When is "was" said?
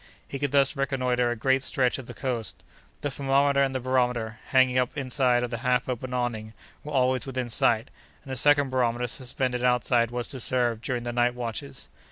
10.09-10.25